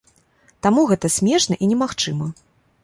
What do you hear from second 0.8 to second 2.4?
гэта смешна і немагчыма.